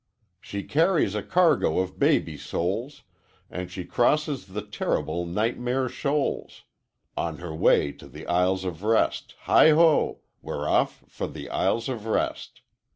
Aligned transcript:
'She 0.39 0.63
carries 0.63 1.13
a 1.13 1.21
cargo 1.21 1.77
of 1.77 1.99
baby 1.99 2.35
souls, 2.35 3.03
And 3.51 3.69
she 3.69 3.85
crosses 3.85 4.47
the 4.47 4.63
terrible 4.63 5.27
nightmare 5.27 5.87
shoals 5.89 6.63
On 7.15 7.37
her 7.37 7.53
way 7.53 7.91
to 7.91 8.07
the 8.07 8.25
Isles 8.25 8.65
of 8.65 8.81
Rest 8.81 9.35
Heigh 9.41 9.69
ho! 9.75 10.21
We're 10.41 10.67
off 10.67 11.03
for 11.07 11.27
the 11.27 11.51
Isles 11.51 11.87
of 11.87 12.07
Rest. 12.07 12.61